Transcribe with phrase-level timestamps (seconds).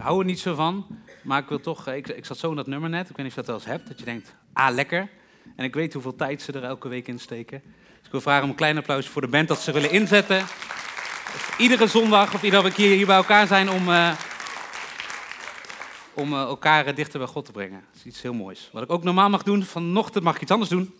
[0.00, 0.86] hou er niet zo van.
[1.22, 3.10] Maar ik wil toch, ik, ik zat zo in dat nummer net.
[3.10, 3.88] Ik weet niet of je dat wel eens hebt.
[3.88, 5.08] Dat je denkt, ah, lekker.
[5.56, 7.62] En ik weet hoeveel tijd ze er elke week in steken.
[7.64, 10.44] Dus ik wil vragen om een klein applaus voor de band dat ze willen inzetten.
[11.58, 14.12] Iedere zondag of iedere keer hier bij elkaar zijn om, uh,
[16.14, 17.80] om uh, elkaar dichter bij God te brengen.
[17.86, 18.68] Dat is iets heel moois.
[18.72, 20.94] Wat ik ook normaal mag doen, vanochtend mag ik iets anders doen.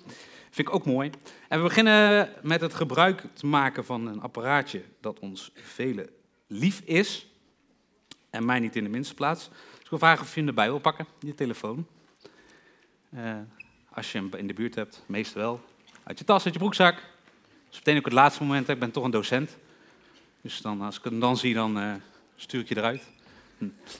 [0.51, 1.11] Vind ik ook mooi.
[1.49, 6.11] En we beginnen met het gebruik te maken van een apparaatje dat ons velen
[6.47, 7.30] lief is.
[8.31, 9.49] En mij niet in de minste plaats.
[9.49, 11.87] Dus ik wil vragen of je hem erbij wil pakken, je telefoon.
[13.15, 13.35] Uh,
[13.91, 15.61] als je hem in de buurt hebt, meestal wel.
[16.03, 16.95] Uit je tas, uit je broekzak.
[17.69, 19.57] Dus meteen ook het laatste moment, ik ben toch een docent.
[20.41, 21.95] Dus dan, als ik hem dan zie, dan uh,
[22.37, 23.03] stuur ik je eruit.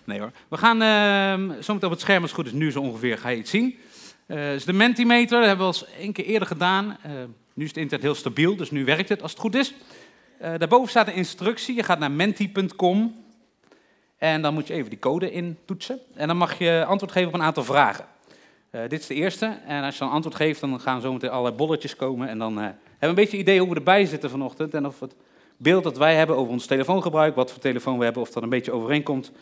[0.05, 0.33] Nee hoor.
[0.49, 3.29] We gaan uh, zometeen op het scherm, als het goed is, nu zo ongeveer, ga
[3.29, 3.79] je iets zien.
[4.27, 6.99] Uh, is de Mentimeter, dat hebben we al eens één keer eerder gedaan.
[7.55, 9.75] Nu is het internet heel stabiel, dus nu werkt het als het goed is.
[10.39, 11.75] Daarboven staat een instructie.
[11.75, 13.25] Je gaat naar menti.com
[14.21, 16.01] en dan moet je even die code intoetsen.
[16.15, 18.05] En dan mag je antwoord geven op een aantal vragen.
[18.71, 19.59] dit is de eerste.
[19.67, 22.29] En als je dan antwoord geeft, dan gaan zo meteen allerlei bolletjes komen.
[22.29, 24.75] En dan hebben we een beetje idee hoe we erbij zitten vanochtend.
[24.75, 25.15] En of het
[25.57, 28.49] beeld dat wij hebben over ons telefoongebruik, wat voor telefoon we hebben, of dat een
[28.49, 29.33] beetje overeenkomt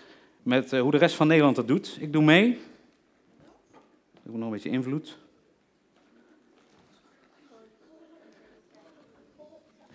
[0.43, 1.97] met hoe de rest van Nederland dat doet.
[2.01, 2.49] Ik doe mee.
[2.49, 5.19] Ik heb nog een beetje invloed.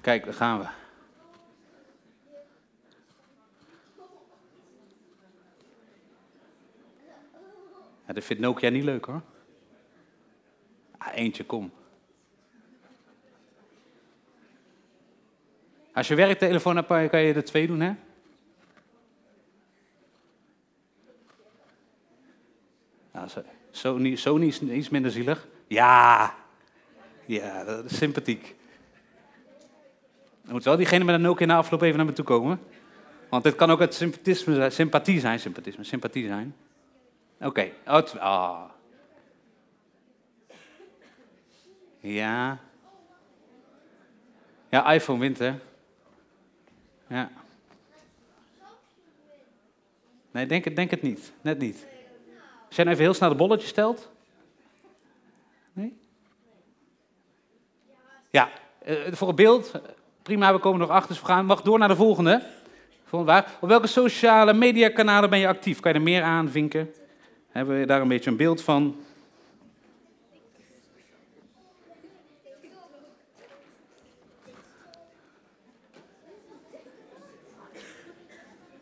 [0.01, 0.82] Kijk, daar gaan we.
[8.05, 9.21] Dat vindt Nokia niet leuk hoor.
[10.97, 11.71] Ah, eentje, kom.
[15.93, 17.93] Als je werktelefoon hebt, kan je er twee doen, hè?
[23.11, 23.29] Nou.
[23.71, 25.47] Sony, is iets minder zielig.
[25.67, 26.35] Ja,
[27.25, 28.55] ja, dat is sympathiek.
[30.41, 32.59] Dan moet wel diegene met een Nokia na afloop even naar me toe komen.
[33.29, 35.39] Want dit kan ook het sympathisme, sympathie zijn.
[35.39, 36.55] Sympathisme, sympathie zijn.
[37.43, 37.73] Oké.
[37.85, 38.15] Okay.
[38.15, 38.61] Oh, ah.
[41.99, 42.59] Ja.
[44.69, 45.53] Ja, iPhone wint, hè?
[47.07, 47.31] Ja.
[50.31, 51.33] Nee, denk het, denk het niet.
[51.41, 51.85] Net niet.
[52.69, 54.09] Nou even heel snel de bolletje stelt.
[55.73, 55.97] Nee?
[58.29, 58.49] Ja,
[58.87, 59.71] uh, voor het beeld.
[60.21, 61.07] Prima, we komen nog achter.
[61.07, 62.41] Dus we gaan, mag door naar de volgende.
[63.05, 65.79] volgende Op welke sociale mediakanalen ben je actief?
[65.79, 66.93] Kan je er meer aan vinken?
[67.53, 68.95] Hebben we daar een beetje een beeld van?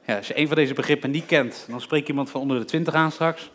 [0.06, 2.66] Ja, als je een van deze begrippen niet kent, dan spreek iemand van onder de
[2.66, 3.52] 20 aan straks.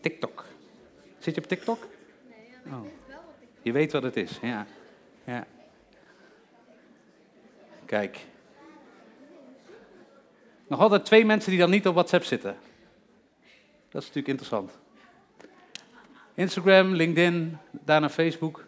[0.00, 0.44] TikTok.
[1.18, 1.86] Zit je op TikTok?
[2.28, 2.86] Nee, ja, oh.
[3.62, 4.66] Je weet wat het is, ja.
[5.24, 5.46] ja.
[7.84, 8.26] Kijk.
[10.66, 12.56] Nog altijd twee mensen die dan niet op WhatsApp zitten.
[13.88, 14.78] Dat is natuurlijk interessant.
[16.34, 18.64] Instagram, LinkedIn, daarna Facebook.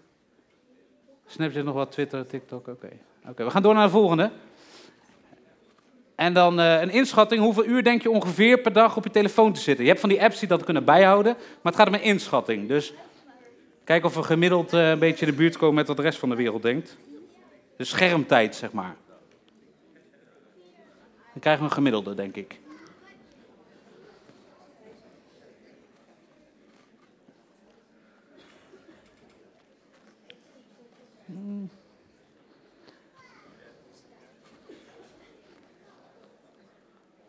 [1.27, 2.89] Snapchat nog wat, Twitter, TikTok, oké.
[3.29, 4.31] Oké, we gaan door naar de volgende.
[6.15, 9.53] En dan uh, een inschatting, hoeveel uur denk je ongeveer per dag op je telefoon
[9.53, 9.85] te zitten?
[9.85, 12.69] Je hebt van die apps die dat kunnen bijhouden, maar het gaat om een inschatting.
[12.69, 12.93] Dus
[13.85, 16.19] kijk of we gemiddeld uh, een beetje in de buurt komen met wat de rest
[16.19, 16.97] van de wereld denkt.
[17.77, 18.97] De schermtijd, zeg maar.
[21.39, 22.61] Dan krijgen we een gemiddelde, denk ik.
[31.27, 31.71] Hmm.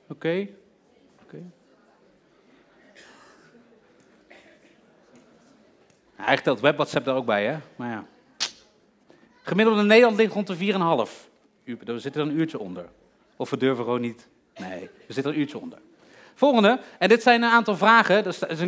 [0.04, 0.12] Oké.
[0.12, 0.54] Okay.
[1.24, 1.44] Okay.
[6.16, 7.58] Eigenlijk telt web WhatsApp daar ook bij, hè?
[7.76, 8.06] Maar ja.
[9.42, 11.30] Gemiddeld in Nederland ligt rond de 4,5
[11.64, 11.78] uur.
[11.86, 12.90] We zitten er een uurtje onder.
[13.40, 14.28] Of we durven gewoon niet.
[14.58, 15.80] Nee, we zitten er een uurtje onder.
[16.36, 18.16] Volgende, en dit zijn een aantal vragen.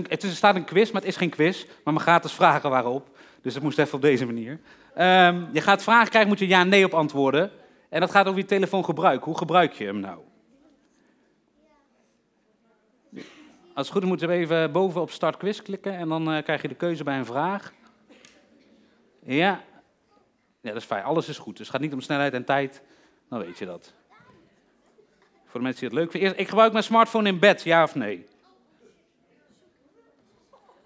[0.09, 1.65] Het staat een quiz, maar het is geen quiz.
[1.65, 3.17] Maar mijn gratis vragen waren op.
[3.41, 4.51] Dus het moest even op deze manier.
[4.97, 7.51] Um, je gaat vragen krijgen, moet je ja nee op antwoorden.
[7.89, 9.23] En dat gaat over je telefoongebruik.
[9.23, 10.19] Hoe gebruik je hem nou?
[13.74, 16.44] Als het goed is moeten we even boven op start quiz klikken en dan uh,
[16.44, 17.74] krijg je de keuze bij een vraag.
[19.24, 19.63] Ja.
[20.62, 21.03] ja, dat is fijn.
[21.03, 21.57] Alles is goed.
[21.57, 22.81] Dus het gaat niet om snelheid en tijd.
[23.29, 23.94] Dan weet je dat.
[25.51, 26.39] Voor de mensen die het leuk vinden.
[26.39, 28.27] Ik gebruik mijn smartphone in bed, ja of nee?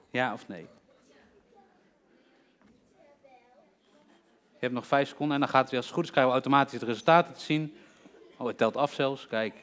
[0.10, 0.68] Ja of nee?
[4.54, 6.40] Je hebt nog vijf seconden en dan gaat het, als het goed is, krijgen we
[6.40, 7.78] automatisch de resultaten te zien.
[8.38, 9.54] Oh, het telt af zelfs, kijk.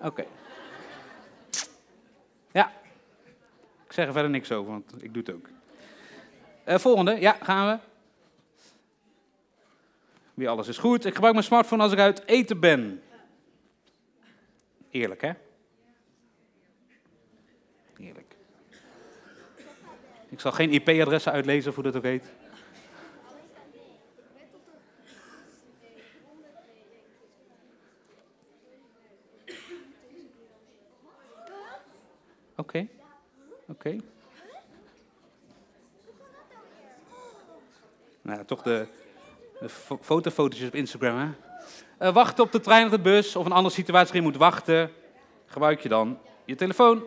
[0.00, 0.24] Oké.
[2.52, 2.72] Ja.
[3.86, 5.48] Ik zeg er verder niks over, want ik doe het ook.
[6.66, 7.78] Uh, volgende, ja, gaan we.
[10.36, 11.04] Weer alles is goed.
[11.04, 13.02] Ik gebruik mijn smartphone als ik uit eten ben.
[14.90, 15.32] Eerlijk, hè?
[17.98, 18.36] Eerlijk.
[20.28, 22.32] Ik zal geen IP-adressen uitlezen, hoe dat ook heet.
[32.56, 32.86] Oké,
[33.66, 33.96] oké.
[38.22, 38.86] Nou, toch de,
[40.00, 41.28] fotofotootjes op Instagram, hè?
[41.98, 44.40] Eh, wachten op de trein of de bus of een andere situatie waarin je moet
[44.40, 44.90] wachten.
[45.46, 47.04] Gebruik je dan je telefoon.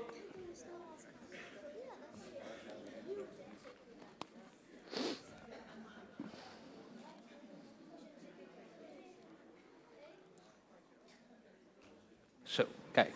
[12.43, 13.13] Zo, kijk.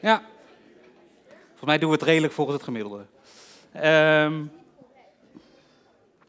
[0.00, 0.22] Ja.
[1.48, 3.06] Volgens mij doen we het redelijk volgens het gemiddelde.
[3.72, 4.44] Ehm,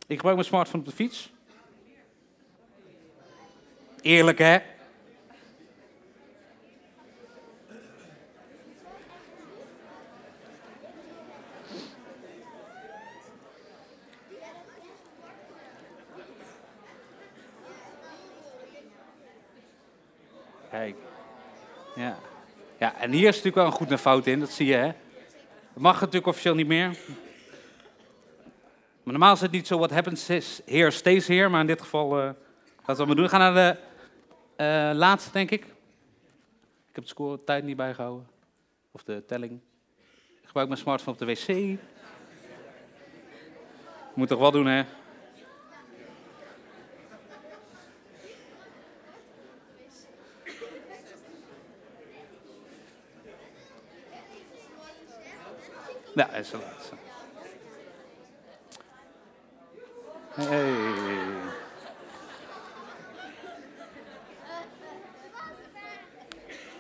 [0.10, 1.32] ik gebruik mijn smartphone op de fiets.
[4.02, 4.58] Eerlijk, hè?
[20.70, 20.96] Kijk.
[21.96, 22.20] Ja.
[22.78, 24.92] Ja, en hier is natuurlijk wel een goed en fout in, dat zie je, hè?
[25.74, 26.98] Dat mag natuurlijk officieel niet meer.
[29.10, 30.28] Maar normaal is het niet zo, what happens
[30.66, 31.50] here stays here.
[31.50, 32.30] Maar in dit geval eh
[32.84, 33.26] gaat het maar doen.
[33.26, 33.80] We gaan naar de
[34.56, 35.66] eh, laatste, denk ik.
[36.88, 38.28] Ik heb de score tijd niet bijgehouden.
[38.92, 39.60] Of de telling.
[40.42, 41.80] Ik gebruik mijn smartphone op de wc.
[44.14, 44.84] Moet toch wel doen, hè?
[56.16, 57.09] Ja, is laatste.
[60.48, 60.74] Hey.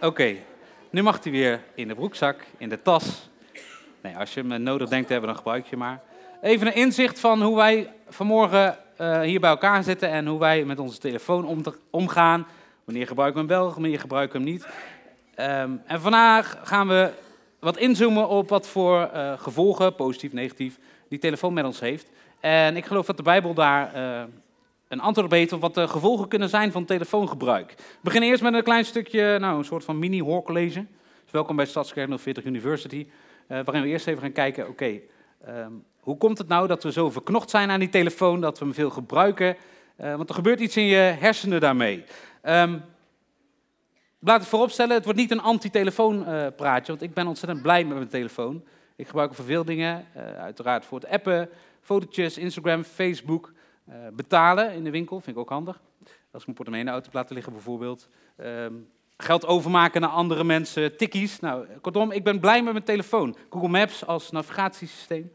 [0.02, 0.36] Oké,
[0.90, 3.30] nu mag hij weer in de broekzak, in de tas.
[4.02, 6.02] Nee, als je hem nodig denkt te hebben, dan gebruik je maar.
[6.42, 10.64] Even een inzicht van hoe wij vanmorgen eh, hier bij elkaar zitten en hoe wij
[10.66, 12.48] met onze telefoon om te- omgaan.
[12.84, 14.68] Wanneer gebruiken we hem wel, wanneer gebruiken we hem niet.
[15.36, 17.12] Ehm, en vandaag gaan we
[17.60, 20.78] wat inzoomen op wat voor eh, gevolgen, positief, negatief,
[21.10, 22.10] die telefoon met ons heeft.
[22.40, 24.24] En ik geloof dat de Bijbel daar eh,
[24.88, 27.74] een antwoord op heeft op wat de gevolgen kunnen zijn van telefoongebruik.
[27.78, 30.86] We beginnen eerst met een klein stukje, nou, een soort van mini-hoorcollege.
[31.24, 33.08] Dus welkom bij Stadskerk 040 University,
[33.48, 35.00] eh, waarin we eerst even gaan kijken, oké,
[35.46, 38.66] ehm, hoe komt het nou dat we zo verknocht zijn aan die telefoon, dat we
[38.66, 39.56] hem veel gebruiken?
[39.96, 42.04] Eh, want er gebeurt iets in je hersenen daarmee.
[42.42, 42.78] Ehm,
[44.22, 47.84] Laat het vooropstellen, het wordt niet een anti-telefoon eh, praatje, want ik ben ontzettend blij
[47.84, 48.64] met mijn telefoon.
[48.96, 50.06] Ik gebruik hem voor veel dingen,
[50.38, 51.50] uiteraard voor het appen,
[51.90, 53.54] fotootjes, Instagram, Facebook,
[53.86, 55.82] eh, betalen in de winkel, vind ik ook handig.
[56.32, 58.10] Als ik mijn portemonnee de auto heb laten liggen bijvoorbeeld.
[58.38, 58.74] Ehm,
[59.18, 61.40] geld overmaken naar andere mensen, tikkies.
[61.40, 63.36] Nou, kortom, ik ben blij met mijn telefoon.
[63.50, 65.32] Google Maps als navigatiesysteem.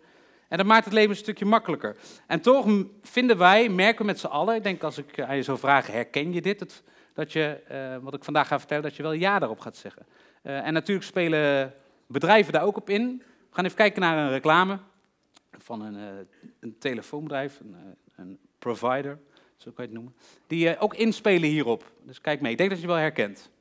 [0.49, 1.97] En dat maakt het leven een stukje makkelijker.
[2.27, 5.43] En toch vinden wij, merken we met z'n allen, ik denk als ik aan je
[5.43, 6.83] zou vragen, herken je dit?
[7.15, 10.07] Dat je, eh, wat ik vandaag ga vertellen, dat je wel ja daarop gaat zeggen.
[10.43, 11.75] Eh, en natuurlijk spelen
[12.07, 13.23] bedrijven daar ook op in.
[13.49, 14.79] We gaan even kijken naar een reclame
[15.59, 16.27] van een, eh,
[16.61, 17.81] een telefoonbedrijf, een, eh,
[18.17, 19.19] een provider,
[19.57, 20.15] zo kan je het noemen.
[20.47, 21.93] Die eh, ook inspelen hierop.
[22.03, 23.53] Dus kijk mee, ik denk dat je het wel herkent.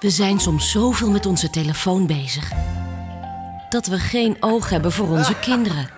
[0.00, 2.52] We zijn soms zoveel met onze telefoon bezig
[3.68, 5.90] dat we geen oog hebben voor onze kinderen.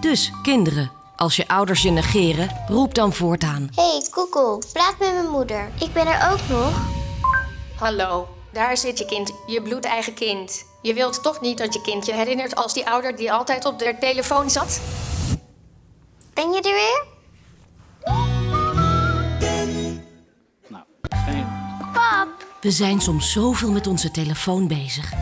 [0.00, 3.68] Dus kinderen, als je ouders je negeren, roep dan voortaan.
[3.74, 5.68] Hey Google, praat met mijn moeder.
[5.80, 6.95] Ik ben er ook nog.
[7.78, 10.64] Hallo, daar zit je kind, je bloedeigen kind.
[10.82, 13.78] Je wilt toch niet dat je kind je herinnert als die ouder die altijd op
[13.78, 14.80] de telefoon zat?
[16.34, 17.04] Ben je er weer?
[20.68, 21.46] Nou, geen-
[21.92, 22.28] Pap.
[22.60, 25.12] We zijn soms zoveel met onze telefoon bezig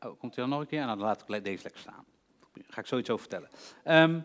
[0.00, 0.84] Oh, komt hij dan nog een keer?
[0.84, 2.04] Nou, dan laat ik deze lekker staan.
[2.52, 3.50] Daar ga ik zoiets over vertellen.
[3.84, 4.20] Ehm,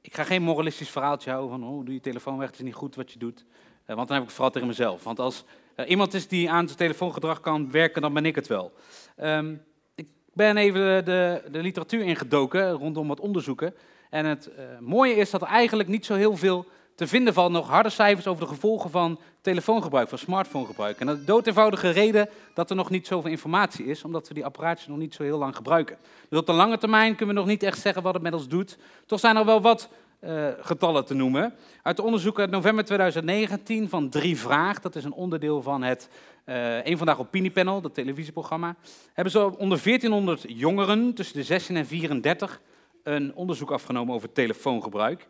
[0.00, 2.74] ik ga geen moralistisch verhaaltje houden van, oh, doe je telefoon weg, het is niet
[2.74, 3.44] goed wat je doet.
[3.84, 5.04] Eh, want dan heb ik het vooral tegen mezelf.
[5.04, 8.46] Want als er iemand is die aan zijn telefoongedrag kan werken, dan ben ik het
[8.46, 8.72] wel.
[9.16, 9.54] Ehm,
[9.94, 13.74] ik ben even de, de, de literatuur ingedoken rondom wat onderzoeken.
[14.10, 16.66] En het eh, mooie is dat er eigenlijk niet zo heel veel
[17.00, 21.00] te vinden valt, nog harde cijfers over de gevolgen van telefoongebruik, van smartphonegebruik.
[21.00, 24.44] En dat de doodeenvoudige reden dat er nog niet zoveel informatie is, omdat we die
[24.44, 25.96] apparaatjes nog niet zo heel lang gebruiken.
[26.28, 28.48] Dus op de lange termijn kunnen we nog niet echt zeggen wat het met ons
[28.48, 28.78] doet.
[29.06, 29.88] Toch zijn er wel wat
[30.18, 31.54] eh, getallen te noemen.
[31.82, 36.08] Uit de onderzoek uit november 2019 van Drie Vraag, dat is een onderdeel van het
[36.46, 38.76] uh, Eén Vandaag Opiniepanel, dat televisieprogramma,
[39.12, 42.60] hebben ze onder 1400 jongeren tussen de 16 en 34
[43.02, 45.26] een onderzoek afgenomen over telefoongebruik.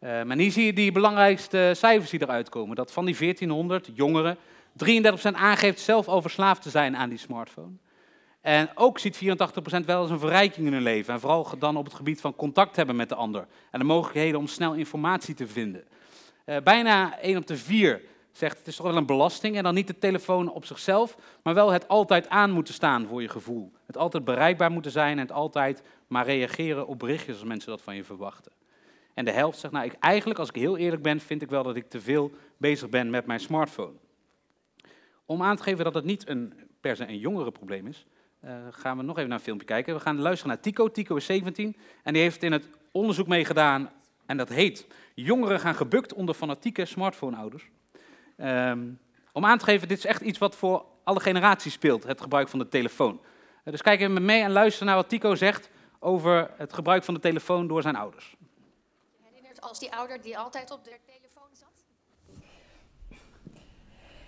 [0.00, 2.76] Uh, en hier zie je die belangrijkste cijfers die eruit komen.
[2.76, 4.36] Dat van die 1400 jongeren
[4.84, 7.72] 33% aangeeft zelf al verslaafd te zijn aan die smartphone.
[8.40, 9.18] En ook ziet 84%
[9.84, 11.14] wel eens een verrijking in hun leven.
[11.14, 13.46] En vooral dan op het gebied van contact hebben met de ander.
[13.70, 15.84] En de mogelijkheden om snel informatie te vinden.
[16.46, 19.56] Uh, bijna 1 op de 4 zegt het is toch wel een belasting.
[19.56, 23.22] En dan niet de telefoon op zichzelf, maar wel het altijd aan moeten staan voor
[23.22, 23.72] je gevoel.
[23.86, 27.82] Het altijd bereikbaar moeten zijn en het altijd maar reageren op berichtjes als mensen dat
[27.82, 28.52] van je verwachten.
[29.14, 31.62] En de helft zegt, nou ik, eigenlijk als ik heel eerlijk ben, vind ik wel
[31.62, 33.92] dat ik te veel bezig ben met mijn smartphone.
[35.24, 38.06] Om aan te geven dat het niet een, per se een jongerenprobleem is,
[38.44, 39.94] uh, gaan we nog even naar een filmpje kijken.
[39.94, 40.90] We gaan luisteren naar Tico.
[40.90, 43.90] Tico is 17 en die heeft in het onderzoek meegedaan
[44.26, 47.70] en dat heet Jongeren gaan gebukt onder fanatieke smartphoneouders.
[48.38, 48.98] Um,
[49.32, 52.48] om aan te geven, dit is echt iets wat voor alle generaties speelt, het gebruik
[52.48, 53.20] van de telefoon.
[53.64, 57.14] Uh, dus kijk even mee en luister naar wat Tico zegt over het gebruik van
[57.14, 58.36] de telefoon door zijn ouders.
[59.68, 61.84] Als die ouder die altijd op de telefoon zat?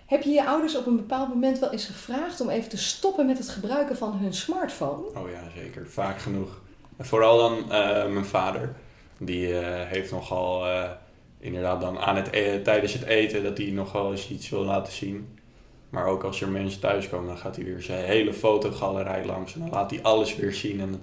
[0.05, 3.25] Heb je je ouders op een bepaald moment wel eens gevraagd om even te stoppen
[3.25, 5.19] met het gebruiken van hun smartphone?
[5.19, 5.87] Oh ja, zeker.
[5.87, 6.61] Vaak genoeg.
[6.97, 8.75] En vooral dan uh, mijn vader.
[9.17, 10.91] Die uh, heeft nogal uh,
[11.39, 14.93] inderdaad dan aan het e tijdens het eten dat hij nogal eens iets wil laten
[14.93, 15.39] zien.
[15.89, 19.59] Maar ook als er mensen thuiskomen, dan gaat hij weer zijn hele fotogalerij langs en
[19.59, 20.79] dan laat hij alles weer zien.
[20.81, 21.01] En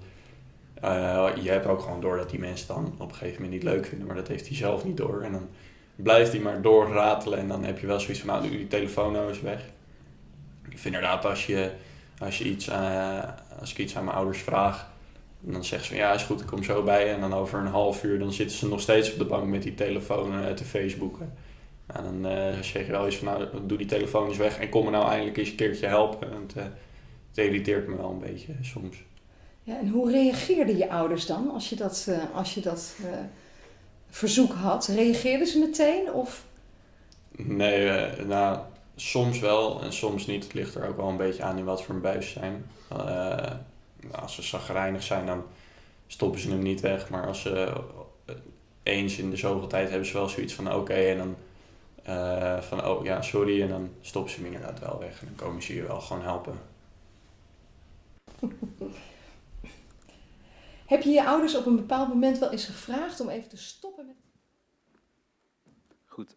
[1.43, 3.87] je hebt ook gewoon door dat die mensen dan op een gegeven moment niet leuk
[3.87, 5.23] vinden, maar dat heeft hij zelf niet door.
[5.23, 5.49] En dan
[5.97, 9.29] blijft hij maar doorratelen en dan heb je wel zoiets van, nou, die telefoon nou
[9.29, 9.61] eens weg.
[10.69, 11.71] Ik vind inderdaad, als, je,
[12.19, 13.23] als, je iets, uh,
[13.61, 14.93] als ik iets aan mijn ouders vraag,
[15.41, 17.15] dan zeggen ze ja, is goed, ik kom zo bij.
[17.15, 19.63] En dan over een half uur, dan zitten ze nog steeds op de bank met
[19.63, 21.33] die telefoon uh, te Facebooken.
[21.87, 24.69] En dan uh, zeg je wel eens van, nou, doe die telefoon eens weg en
[24.69, 26.31] kom me nou eindelijk eens een keertje helpen.
[26.31, 28.97] Want het irriteert me wel een beetje soms.
[29.65, 32.95] Ja, en hoe reageerden je ouders dan als je dat, als je dat
[34.09, 36.13] verzoek had, reageerden ze meteen?
[36.13, 36.45] Of?
[37.37, 38.59] Nee, uh, nou,
[38.97, 40.45] soms wel en soms niet.
[40.45, 42.67] Het ligt er ook wel een beetje aan in wat voor een buis zijn.
[42.93, 43.51] Uh,
[44.13, 45.43] als ze zagrijnig zijn, dan
[46.07, 47.11] stoppen ze hem niet weg.
[47.11, 47.73] Maar als ze
[48.83, 51.37] eens in de zoveel tijd hebben ze wel zoiets van oké okay, en dan
[52.63, 53.63] van oh ja, sorry.
[53.63, 55.21] En dan stoppen ze hem inderdaad wel weg.
[55.21, 56.55] En dan komen ze je wel gewoon helpen.
[60.95, 64.07] Heb je je ouders op een bepaald moment wel eens gevraagd om even te stoppen
[64.07, 64.17] met.
[66.07, 66.37] Goed.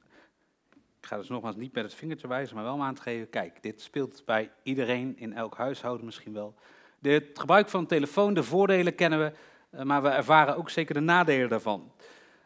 [0.99, 3.29] Ik ga dus nogmaals niet met het vingertje wijzen, maar wel aan te geven.
[3.29, 6.55] Kijk, dit speelt bij iedereen in elk huishouden misschien wel.
[7.01, 9.31] Het gebruik van telefoon, de voordelen kennen we,
[9.69, 11.91] eh, maar we ervaren ook zeker de nadelen daarvan.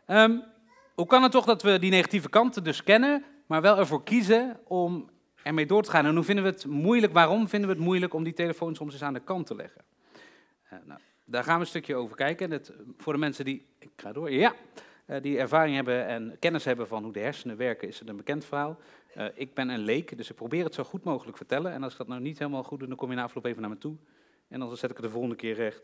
[0.08, 0.44] Um,
[0.96, 4.60] hoe kan het toch dat we die negatieve kanten dus kennen, maar wel ervoor kiezen
[4.68, 5.10] om
[5.44, 6.06] ermee door te gaan?
[6.06, 7.14] En hoe vinden we het moeilijk?
[7.14, 9.82] Waarom vinden we het moeilijk om die telefoon soms eens aan de kant te leggen?
[10.74, 11.00] Uh, nou,
[11.32, 12.52] daar gaan we een stukje over kijken.
[12.52, 14.54] Het, voor de mensen die, ik ga door, ja,
[15.08, 18.16] uh, die ervaring hebben en kennis hebben van hoe de hersenen werken, is het een
[18.16, 18.78] bekend verhaal.
[19.18, 21.72] Uh, ik ben een leek, dus ik probeer het zo goed mogelijk vertellen.
[21.72, 23.62] En als ik dat nou niet helemaal goed doe, dan kom je na afloop even
[23.62, 23.96] naar me toe.
[24.48, 25.82] En dan zet ik het de volgende keer recht.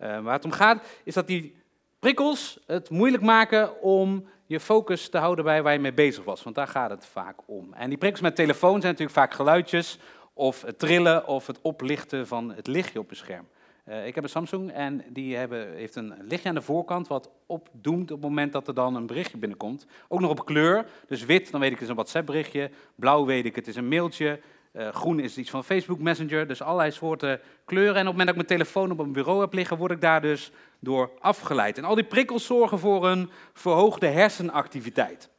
[0.00, 1.54] Uh, waar het om gaat, is dat die
[1.98, 6.42] prikkels het moeilijk maken om je focus te houden bij waar je mee bezig was.
[6.42, 7.74] Want daar gaat het vaak om.
[7.74, 9.98] En die prikkels met telefoon zijn natuurlijk vaak geluidjes,
[10.32, 13.48] of het trillen, of het oplichten van het lichtje op je scherm.
[13.90, 17.30] Uh, ik heb een Samsung en die hebben, heeft een lichtje aan de voorkant wat
[17.46, 19.86] opdoemt op het moment dat er dan een berichtje binnenkomt.
[20.08, 22.70] Ook nog op kleur, dus wit, dan weet ik het is een WhatsApp berichtje.
[22.94, 24.40] Blauw weet ik het is een mailtje.
[24.72, 27.94] Uh, groen is iets van Facebook Messenger, dus allerlei soorten kleuren.
[27.94, 30.00] En op het moment dat ik mijn telefoon op een bureau heb liggen, word ik
[30.00, 31.78] daar dus door afgeleid.
[31.78, 35.30] En al die prikkels zorgen voor een verhoogde hersenactiviteit.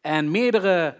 [0.00, 0.96] En meerdere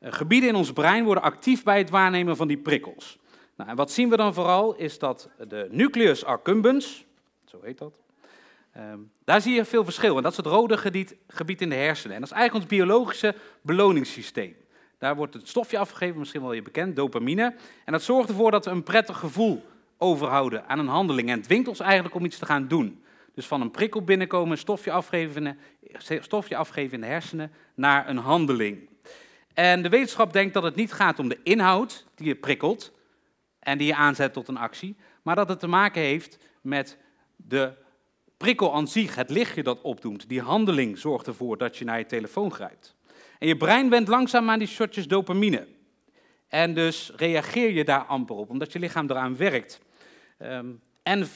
[0.00, 3.20] uh, gebieden in ons brein worden actief bij het waarnemen van die prikkels.
[3.56, 7.04] Nou, en wat zien we dan vooral is dat de nucleus accumbens,
[7.44, 7.94] zo heet dat,
[8.76, 10.16] um, daar zie je veel verschil.
[10.16, 12.14] En dat is het rode gebied, gebied in de hersenen.
[12.14, 14.56] En dat is eigenlijk ons biologische beloningssysteem.
[14.98, 17.54] Daar wordt het stofje afgegeven, misschien wel je bekend, dopamine.
[17.84, 19.64] En dat zorgt ervoor dat we een prettig gevoel
[19.98, 21.30] overhouden aan een handeling.
[21.30, 23.02] En dwingt ons eigenlijk om iets te gaan doen.
[23.34, 25.02] Dus van een prikkel binnenkomen, stofje
[26.20, 28.88] stofje afgeven in de hersenen, naar een handeling.
[29.54, 32.92] En de wetenschap denkt dat het niet gaat om de inhoud die je prikkelt,
[33.62, 36.98] en die je aanzet tot een actie, maar dat het te maken heeft met
[37.36, 37.72] de
[38.36, 40.28] prikkel aan zich, het lichtje dat opdoemt.
[40.28, 42.94] Die handeling zorgt ervoor dat je naar je telefoon grijpt.
[43.38, 45.66] En je brein went langzaam aan die shotjes dopamine.
[46.48, 49.80] En dus reageer je daar amper op, omdat je lichaam eraan werkt.
[50.38, 51.26] Um, en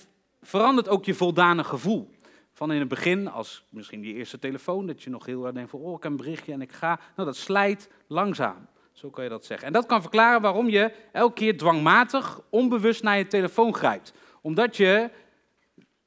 [0.42, 2.10] verandert ook je voldane gevoel.
[2.52, 5.70] Van in het begin, als misschien die eerste telefoon, dat je nog heel erg denkt
[5.70, 7.00] van, oh, ik heb een berichtje en ik ga.
[7.16, 8.68] Nou, dat slijt langzaam.
[8.96, 9.66] Zo kan je dat zeggen.
[9.66, 14.12] En dat kan verklaren waarom je elke keer dwangmatig, onbewust naar je telefoon grijpt.
[14.40, 15.10] Omdat je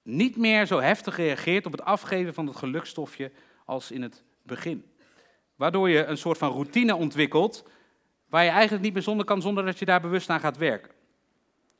[0.04, 3.32] niet meer zo heftig reageert op het afgeven van het gelukstofje
[3.66, 4.86] als in het begin.
[5.56, 7.70] Waardoor je een soort van routine ontwikkelt
[8.30, 10.92] waar je eigenlijk niet meer zonder kan zonder dat je daar bewust aan gaat werken.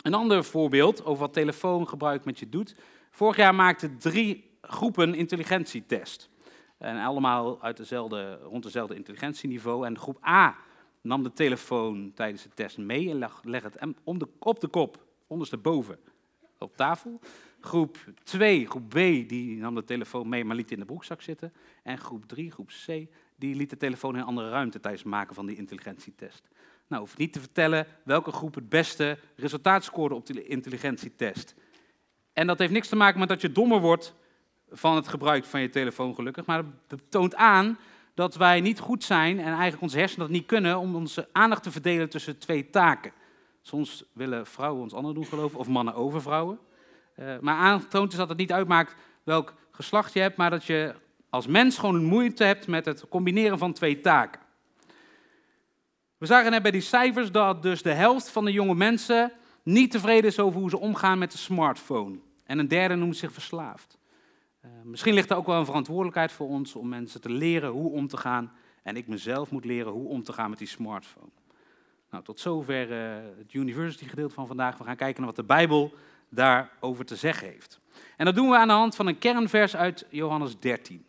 [0.02, 2.76] Een ander voorbeeld over wat telefoongebruik met je doet.
[3.12, 6.30] Vorig jaar maakten drie groepen intelligentietest.
[6.78, 9.86] En allemaal uit dezelfde, rond dezelfde intelligentieniveau.
[9.86, 10.68] En groep A
[11.02, 15.06] nam de telefoon tijdens de test mee en leg het om de, op de kop,
[15.28, 16.00] ondersteboven,
[16.58, 17.20] op tafel.
[17.62, 21.54] Groep 2, groep B, die nam de telefoon mee, maar liet in de broekzak zitten.
[21.84, 25.12] En groep 3, groep C, die liet de telefoon in een andere ruimte tijdens het
[25.12, 26.48] maken van die intelligentietest.
[26.88, 31.56] Nou, hoef niet te vertellen welke groep het beste resultaat scoorde op de intelligentietest.
[32.34, 34.16] En dat heeft niks te maken met dat je dommer wordt
[34.70, 36.46] van het gebruik van je telefoon, gelukkig.
[36.46, 37.78] Maar het toont aan
[38.20, 41.64] dat wij niet goed zijn en eigenlijk onze hersenen dat niet kunnen om onze aandacht
[41.64, 43.12] te verdelen tussen twee taken.
[43.62, 46.60] Soms willen vrouwen ons anders doen geloven, of mannen over vrouwen.
[47.20, 50.96] Uh, maar aantoont is dat het niet uitmaakt welk geslacht je hebt, maar dat je
[51.30, 54.42] als mens gewoon moeite hebt met het combineren van twee taken.
[56.18, 59.32] We zagen net bij die cijfers dat dus de helft van de jonge mensen
[59.64, 62.20] niet tevreden is over hoe ze omgaan met de smartphone.
[62.46, 63.99] En een derde noemt zich verslaafd.
[64.66, 67.92] Uh, misschien ligt er ook wel een verantwoordelijkheid voor ons om mensen te leren hoe
[67.92, 68.52] om te gaan.
[68.84, 71.30] En ik mezelf moet leren hoe om te gaan met die smartphone.
[72.10, 74.78] Nou, tot zover uh, het university gedeelte van vandaag.
[74.78, 75.94] We gaan kijken naar wat de Bijbel
[76.30, 77.80] daarover te zeggen heeft.
[78.18, 81.06] En dat doen we aan de hand van een kernvers uit Johannes 13.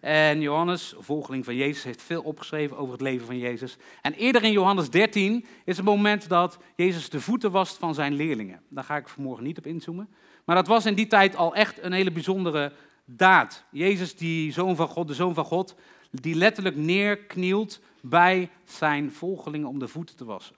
[0.00, 3.76] En Johannes, volgeling van Jezus, heeft veel opgeschreven over het leven van Jezus.
[4.02, 8.14] En eerder in Johannes 13 is het moment dat Jezus de voeten wast van zijn
[8.14, 8.60] leerlingen.
[8.68, 10.08] Daar ga ik vanmorgen niet op inzoomen.
[10.46, 12.72] Maar dat was in die tijd al echt een hele bijzondere
[13.04, 13.64] daad.
[13.70, 15.74] Jezus, die zoon van God, de zoon van God,
[16.10, 20.56] die letterlijk neerknielt bij zijn volgelingen om de voeten te wassen.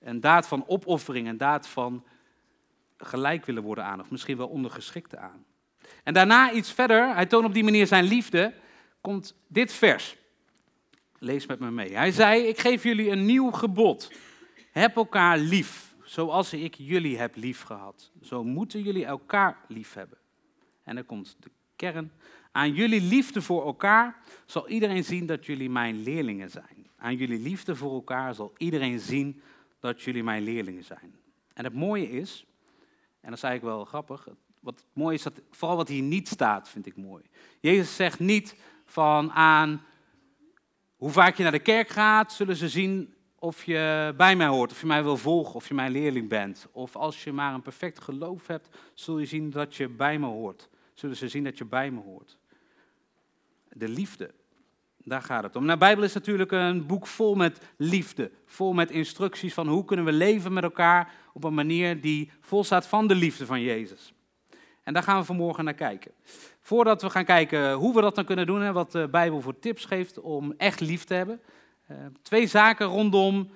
[0.00, 2.04] Een daad van opoffering, een daad van
[2.96, 5.44] gelijk willen worden aan, of misschien wel ondergeschikte aan.
[6.04, 8.54] En daarna iets verder, hij toont op die manier zijn liefde,
[9.00, 10.16] komt dit vers.
[11.18, 11.96] Lees met me mee.
[11.96, 14.12] Hij zei, ik geef jullie een nieuw gebod.
[14.70, 18.10] Heb elkaar lief, zoals ik jullie heb lief gehad.
[18.22, 20.18] Zo moeten jullie elkaar lief hebben.
[20.82, 22.12] En dan komt de kern.
[22.52, 26.86] Aan jullie liefde voor elkaar zal iedereen zien dat jullie mijn leerlingen zijn.
[26.96, 29.40] Aan jullie liefde voor elkaar zal iedereen zien
[29.80, 31.14] dat jullie mijn leerlingen zijn.
[31.54, 32.46] En het mooie is,
[33.20, 34.28] en dat is eigenlijk wel grappig,
[34.60, 37.24] wat mooi is, dat, vooral wat hier niet staat, vind ik mooi.
[37.60, 39.84] Jezus zegt niet van aan
[40.96, 44.70] hoe vaak je naar de kerk gaat, zullen ze zien of je bij mij hoort,
[44.70, 46.66] of je mij wil volgen, of je mijn leerling bent.
[46.72, 50.26] Of als je maar een perfect geloof hebt, zul je zien dat je bij me
[50.26, 50.68] hoort.
[50.94, 52.38] Zullen ze zien dat je bij me hoort.
[53.72, 54.30] De liefde,
[55.04, 55.64] daar gaat het om.
[55.64, 59.84] Nou, de Bijbel is natuurlijk een boek vol met liefde, vol met instructies van hoe
[59.84, 63.60] kunnen we leven met elkaar op een manier die vol staat van de liefde van
[63.60, 64.12] Jezus.
[64.82, 66.12] En daar gaan we vanmorgen naar kijken.
[66.60, 69.58] Voordat we gaan kijken hoe we dat dan kunnen doen en wat de Bijbel voor
[69.58, 71.40] tips geeft om echt lief te hebben.
[71.90, 73.50] Uh, twee zaken rondom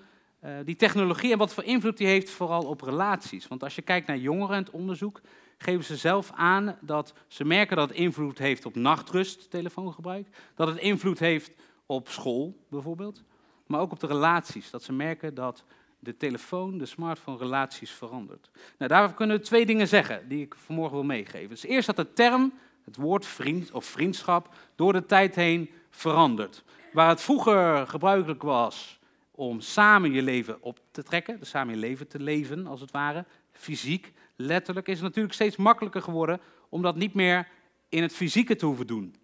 [0.44, 3.48] uh, die technologie en wat voor invloed die heeft vooral op relaties.
[3.48, 5.20] Want als je kijkt naar jongeren en het onderzoek,
[5.58, 10.28] geven ze zelf aan dat ze merken dat het invloed heeft op nachtrust, telefoongebruik.
[10.54, 11.52] Dat het invloed heeft
[11.86, 13.22] op school bijvoorbeeld.
[13.66, 14.70] Maar ook op de relaties.
[14.70, 15.64] Dat ze merken dat
[15.98, 18.50] de telefoon, de smartphone, relaties verandert.
[18.78, 21.48] Nou, daarover kunnen we twee dingen zeggen die ik vanmorgen wil meegeven.
[21.48, 22.52] Dus eerst dat de term,
[22.84, 26.64] het woord vriend of vriendschap, door de tijd heen verandert.
[26.92, 29.00] Waar het vroeger gebruikelijk was
[29.31, 32.90] om samen je leven op te trekken, dus samen je leven te leven als het
[32.90, 37.48] ware, fysiek, letterlijk, is het natuurlijk steeds makkelijker geworden om dat niet meer
[37.88, 39.14] in het fysieke te hoeven doen.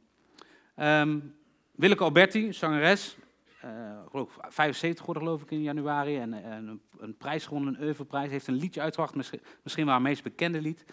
[0.76, 1.34] Um,
[1.70, 3.16] Willeke Alberti, zangeres,
[3.64, 3.70] uh,
[4.10, 6.18] geloof 75 geworden geloof ik in januari.
[6.18, 8.30] En, en een, prijs gewonnen, een Oeuvreprijs.
[8.30, 10.84] Heeft een liedje uitgebracht, misschien, misschien wel haar meest bekende lied.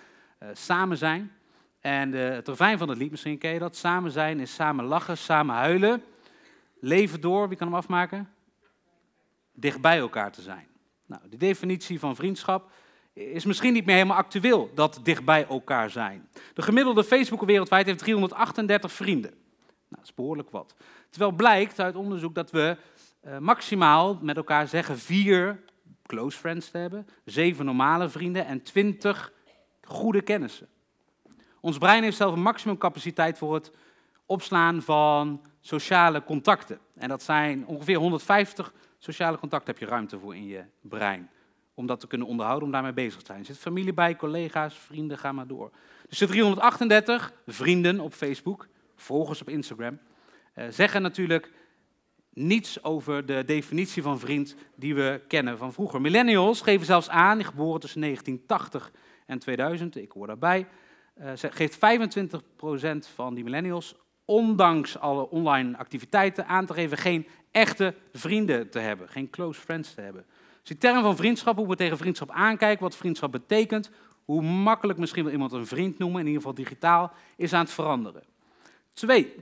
[0.44, 1.32] Uh, samen zijn.
[1.80, 3.76] En de, het refrein van het lied, misschien ken je dat.
[3.76, 6.04] Samen zijn is samen lachen, samen huilen.
[6.86, 8.30] Leven door, wie kan hem afmaken?
[9.54, 10.68] Dicht bij elkaar te zijn.
[11.06, 12.72] Nou, de definitie van vriendschap
[13.14, 16.30] is misschien niet meer helemaal actueel, dat dicht bij elkaar zijn.
[16.54, 19.32] De gemiddelde Facebooker wereldwijd heeft 338 vrienden.
[19.32, 19.42] Nou,
[19.90, 20.76] dat is behoorlijk wat.
[21.10, 22.78] Terwijl blijkt uit onderzoek dat we
[23.26, 25.64] uh, maximaal met elkaar zeggen vier
[26.06, 29.34] close friends te hebben, zeven normale vrienden en twintig
[29.82, 30.68] goede kennissen.
[31.60, 33.72] Ons brein heeft zelf een maximumcapaciteit voor het
[34.26, 36.80] opslaan van sociale contacten.
[36.96, 41.30] En dat zijn ongeveer 150 sociale contacten heb je ruimte voor in je brein.
[41.78, 43.40] om dat te kunnen onderhouden, om daarmee bezig te zijn.
[43.40, 45.72] Er zit familie bij, collega's, vrienden, ga maar door.
[46.10, 50.00] Dus de 338 vrienden op Facebook, volgers op Instagram,
[50.54, 51.52] eh, zeggen natuurlijk
[52.34, 56.02] niets over de definitie van vriend die we kennen van vroeger.
[56.02, 58.92] Millennials geven zelfs aan, geboren tussen 1980
[59.26, 60.68] en 2000, ik hoor daarbij,
[61.22, 63.96] uh, geeft 25% van die millennials,
[64.26, 69.94] ondanks alle online activiteiten, aan te geven geen echte vrienden te hebben, geen close friends
[69.94, 70.26] te hebben.
[70.60, 73.92] Dus die term van vriendschap, hoe we tegen vriendschap aankijken, wat vriendschap betekent,
[74.26, 77.72] hoe makkelijk misschien wel iemand een vriend noemen, in ieder geval digitaal, is aan het
[77.72, 78.24] veranderen.
[78.94, 79.34] Twee,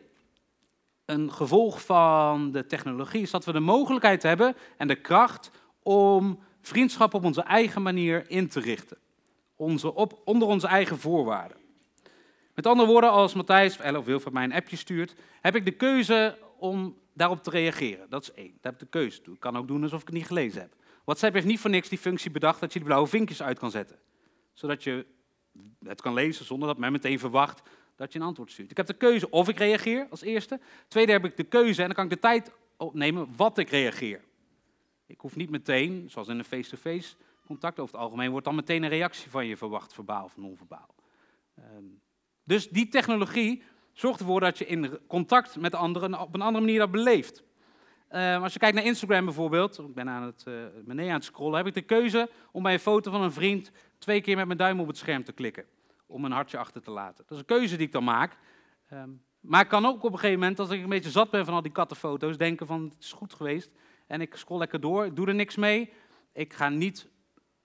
[1.06, 5.52] een gevolg van de technologie is dat we de mogelijkheid hebben en de kracht
[5.84, 8.98] om vriendschap op onze eigen manier in te richten.
[9.56, 11.58] Onze, op, onder onze eigen voorwaarden.
[12.54, 16.38] Met andere woorden, als Matthijs of Wilfred mij een appje stuurt, heb ik de keuze
[16.58, 18.10] om daarop te reageren.
[18.10, 18.58] Dat is één.
[18.62, 19.34] Daar heb ik de keuze toe.
[19.34, 20.76] Ik kan ook doen alsof ik het niet gelezen heb.
[21.04, 23.72] WhatsApp heeft niet voor niks die functie bedacht dat je de blauwe vinkjes uit kan
[23.72, 24.00] zetten.
[24.54, 25.06] Zodat je
[25.86, 27.62] het kan lezen zonder dat men meteen verwacht
[27.96, 28.72] dat je een antwoord stuurt.
[28.72, 30.60] Ik heb de keuze of ik reageer als eerste.
[30.88, 34.22] Tweede heb ik de keuze en dan kan ik de tijd opnemen wat ik reageer.
[35.06, 38.84] Ik hoef niet meteen, zoals in een face-to-face contact over het algemeen, wordt dan meteen
[38.84, 40.96] een reactie van je verwacht, verbaal of non-verbaal.
[41.56, 41.86] Ehm,
[42.44, 46.80] dus die technologie zorgt ervoor dat je in contact met anderen op een andere manier
[46.80, 47.44] dat beleeft.
[48.12, 51.58] Uh, als je kijkt naar Instagram bijvoorbeeld, ik ben aan het, uh, aan het scrollen,
[51.58, 54.58] heb ik de keuze om bij een foto van een vriend twee keer met mijn
[54.58, 55.66] duim op het scherm te klikken.
[56.08, 57.24] Om een hartje achter te laten.
[57.28, 58.38] Dat is een keuze die ik dan maak.
[58.94, 61.46] Um, maar ik kan ook op een gegeven moment, als ik een beetje zat ben
[61.46, 63.72] van al die kattenfoto's, denken van het is goed geweest.
[64.08, 65.90] En ik scroll lekker door, doe er niks mee.
[66.34, 67.08] Ik ga niet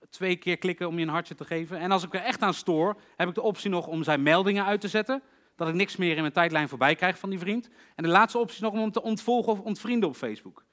[0.09, 1.79] twee keer klikken om je een hartje te geven.
[1.79, 4.65] En als ik er echt aan stoor, heb ik de optie nog om zijn meldingen
[4.65, 5.21] uit te zetten
[5.55, 7.69] dat ik niks meer in mijn tijdlijn voorbij krijg van die vriend.
[7.95, 10.65] En de laatste optie is nog om hem te ontvolgen of ontvrienden op Facebook.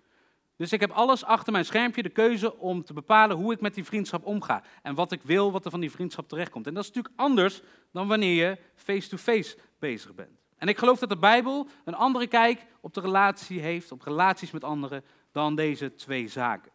[0.57, 3.75] Dus ik heb alles achter mijn schermpje, de keuze om te bepalen hoe ik met
[3.75, 4.63] die vriendschap omga.
[4.83, 6.67] En wat ik wil, wat er van die vriendschap terechtkomt.
[6.67, 10.41] En dat is natuurlijk anders dan wanneer je face-to-face bezig bent.
[10.57, 14.51] En ik geloof dat de Bijbel een andere kijk op de relatie heeft, op relaties
[14.51, 16.73] met anderen, dan deze twee zaken.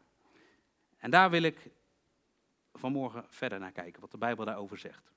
[0.97, 1.69] En daar wil ik
[2.82, 5.12] vanmorgen verder naar kijken, wat de Bijbel daarover zegt.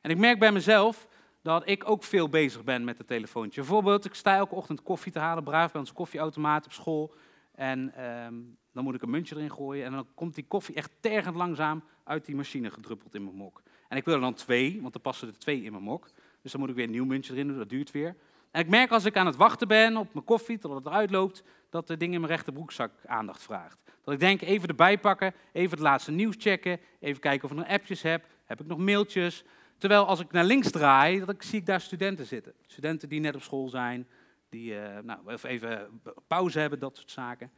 [0.00, 1.08] En ik merk bij mezelf
[1.42, 3.60] dat ik ook veel bezig ben met het telefoontje.
[3.60, 7.14] Bijvoorbeeld, ik sta elke ochtend koffie te halen, braaf bij koffieautomaat op school.
[7.54, 8.34] En ehm,
[8.72, 11.82] dan moet ik een muntje erin gooien en dan komt die koffie echt tergend langzaam
[12.04, 13.62] uit die machine gedruppeld in mijn mok.
[13.88, 16.10] En ik wil er dan twee, want er passen er twee in mijn mok.
[16.42, 18.16] Dus dan moet ik weer een nieuw muntje erin doen, dat duurt weer.
[18.50, 21.10] En ik merk als ik aan het wachten ben op mijn koffie, totdat het eruit
[21.10, 23.78] loopt, dat de ding in mijn rechterbroekzak aandacht vraagt.
[24.08, 27.56] Dat ik denk, even erbij pakken, even het laatste nieuws checken, even kijken of ik
[27.56, 29.44] nog appjes heb, heb ik nog mailtjes,
[29.78, 32.52] Terwijl als ik naar links draai, dat ik, zie ik daar studenten zitten.
[32.66, 34.08] Studenten die net op school zijn,
[34.48, 37.50] die uh, nou, even pauze hebben, dat soort zaken.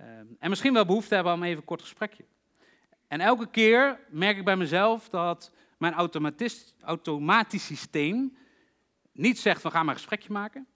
[0.00, 0.06] Uh,
[0.38, 2.24] en misschien wel behoefte hebben aan even een kort gesprekje.
[3.08, 5.94] En elke keer merk ik bij mezelf dat mijn
[6.80, 8.36] automatisch systeem
[9.12, 10.66] niet zegt van ga maar een gesprekje maken,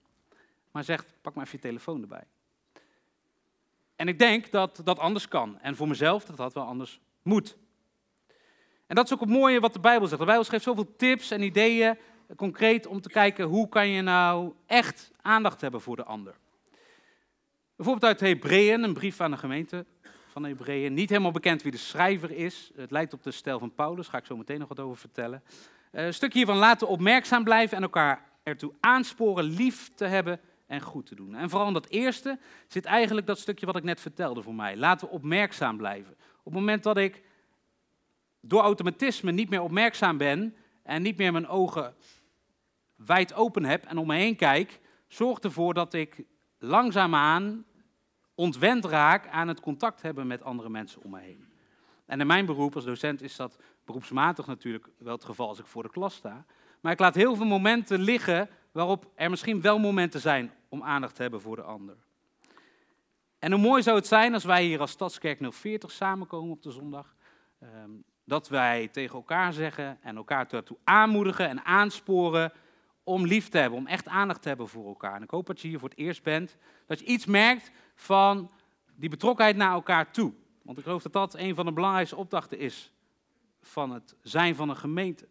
[0.71, 2.23] maar zegt pak maar even je telefoon erbij.
[3.95, 5.59] En ik denk dat dat anders kan.
[5.59, 7.57] En voor mezelf dat dat wel anders moet.
[8.87, 10.19] En dat is ook het mooie wat de Bijbel zegt.
[10.19, 11.97] De Bijbel geeft zoveel tips en ideeën,
[12.35, 16.35] concreet, om te kijken hoe kan je nou echt aandacht hebben voor de ander.
[17.75, 19.85] Bijvoorbeeld uit Hebreeën, een brief aan de gemeente
[20.31, 20.93] van Hebreeën.
[20.93, 22.71] Niet helemaal bekend wie de schrijver is.
[22.75, 24.97] Het lijkt op de stijl van Paulus, daar ga ik zo meteen nog wat over
[24.97, 25.43] vertellen.
[25.91, 30.81] Eh, een stukje hiervan laten opmerkzaam blijven en elkaar ertoe aansporen lief te hebben en
[30.81, 31.35] goed te doen.
[31.35, 34.77] En vooral in dat eerste zit eigenlijk dat stukje wat ik net vertelde voor mij.
[34.77, 36.11] Laten we opmerkzaam blijven.
[36.37, 37.23] Op het moment dat ik
[38.39, 41.95] door automatisme niet meer opmerkzaam ben en niet meer mijn ogen
[42.95, 46.23] wijd open heb en om me heen kijk, zorgt ervoor dat ik
[46.57, 47.65] langzaamaan
[48.35, 51.44] ontwend raak aan het contact hebben met andere mensen om me heen.
[52.05, 55.65] En in mijn beroep als docent is dat beroepsmatig natuurlijk wel het geval als ik
[55.65, 56.45] voor de klas sta.
[56.81, 61.15] Maar ik laat heel veel momenten liggen waarop er misschien wel momenten zijn om aandacht
[61.15, 61.95] te hebben voor de ander.
[63.39, 66.71] En hoe mooi zou het zijn als wij hier als Stadskerk 040 samenkomen op de
[66.71, 67.15] zondag.
[67.59, 67.91] Ehm,
[68.23, 72.51] dat wij tegen elkaar zeggen en elkaar ertoe aanmoedigen en aansporen
[73.03, 75.15] om lief te hebben, om echt aandacht te hebben voor elkaar.
[75.15, 78.51] En ik hoop dat je hier voor het eerst bent, dat je iets merkt van
[78.95, 80.33] die betrokkenheid naar elkaar toe.
[80.65, 82.91] Want ik geloof dat dat een van de belangrijkste opdrachten is
[83.61, 85.27] van het zijn van een gemeente.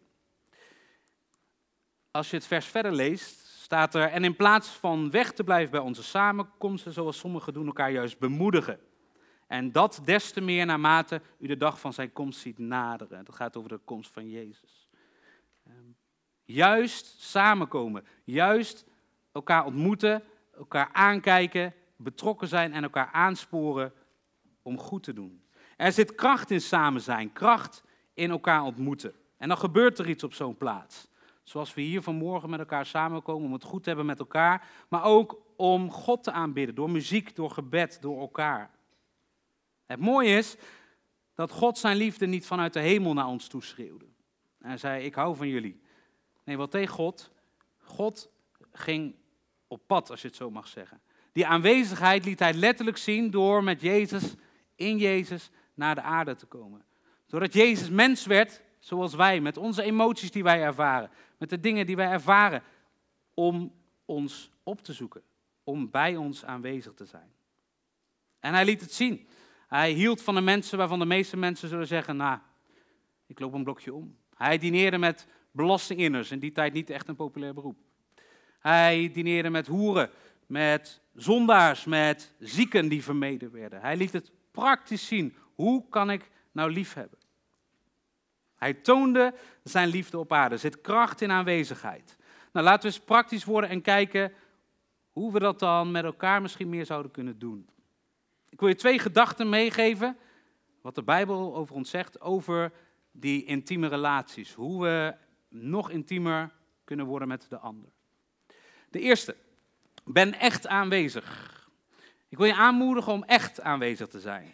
[2.11, 5.71] Als je het vers verder leest, staat er, en in plaats van weg te blijven
[5.71, 8.79] bij onze samenkomsten, zoals sommigen doen, elkaar juist bemoedigen.
[9.47, 13.25] En dat des te meer naarmate u de dag van zijn komst ziet naderen.
[13.25, 14.89] Dat gaat over de komst van Jezus.
[15.67, 15.75] Ehm,
[16.43, 18.85] juist samenkomen, juist
[19.31, 20.23] elkaar ontmoeten,
[20.57, 23.93] elkaar aankijken, betrokken zijn en elkaar aansporen
[24.65, 25.43] om goed te doen.
[25.77, 29.13] Er zit kracht in samen zijn, kracht in elkaar ontmoeten.
[29.37, 31.07] En dan gebeurt er iets op zo'n plaats.
[31.43, 35.03] Zoals we hier vanmorgen met elkaar samenkomen om het goed te hebben met elkaar, maar
[35.03, 38.71] ook om God te aanbidden door muziek, door gebed, door elkaar.
[39.85, 40.55] Het mooie is
[41.33, 44.05] dat God zijn liefde niet vanuit de hemel naar ons toeschreeuwde.
[44.61, 45.81] Hij zei, ik hou van jullie.
[46.43, 47.31] Nee, wat tegen God?
[47.77, 48.29] God
[48.71, 49.15] ging
[49.67, 51.01] op pad, als je het zo mag zeggen.
[51.31, 54.33] Die aanwezigheid liet hij letterlijk zien door met Jezus,
[54.75, 56.85] in Jezus, naar de aarde te komen.
[57.27, 61.85] Doordat Jezus mens werd, zoals wij, met onze emoties die wij ervaren, met de dingen
[61.85, 62.63] die wij ervaren,
[63.33, 63.73] om
[64.05, 65.21] ons op te zoeken,
[65.63, 67.33] om bij ons aanwezig te zijn.
[68.39, 69.27] En hij liet het zien.
[69.67, 72.39] Hij hield van de mensen waarvan de meeste mensen zullen zeggen, nou,
[73.27, 74.17] ik loop een blokje om.
[74.35, 77.77] Hij dineerde met belastinginners, in die tijd niet echt een populair beroep.
[78.59, 80.09] Hij dineerde met hoeren,
[80.47, 83.81] met zondaars, met zieken die vermeden werden.
[83.81, 85.35] Hij liet het praktisch zien.
[85.55, 87.19] Hoe kan ik nou lief hebben?
[88.55, 90.55] Hij toonde zijn liefde op aarde.
[90.55, 92.17] Er zit kracht in aanwezigheid.
[92.51, 94.33] Nou, laten we eens praktisch worden en kijken
[95.11, 97.69] hoe we dat dan met elkaar misschien meer zouden kunnen doen.
[98.49, 100.17] Ik wil je twee gedachten meegeven,
[100.81, 102.71] wat de Bijbel over ons zegt, over
[103.11, 104.53] die intieme relaties.
[104.53, 105.15] Hoe we
[105.49, 106.51] nog intiemer
[106.83, 107.91] kunnen worden met de ander.
[108.89, 109.35] De eerste,
[110.03, 111.54] ben echt aanwezig.
[112.29, 114.53] Ik wil je aanmoedigen om echt aanwezig te zijn.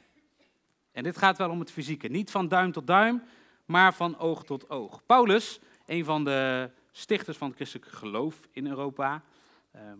[0.91, 2.07] En dit gaat wel om het fysieke.
[2.07, 3.23] Niet van duim tot duim,
[3.65, 5.05] maar van oog tot oog.
[5.05, 9.23] Paulus, een van de stichters van het christelijke geloof in Europa,
[9.71, 9.99] ehm,